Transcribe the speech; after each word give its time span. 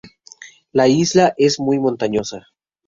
La 0.71 0.87
isla 0.87 1.31
es 1.37 1.59
muy 1.59 1.77
montañosa. 1.77 2.47